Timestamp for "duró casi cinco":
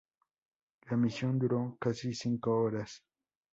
1.37-2.59